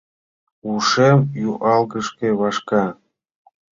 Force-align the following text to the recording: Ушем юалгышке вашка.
Ушем 0.71 1.19
юалгышке 1.49 2.29
вашка. 2.39 2.85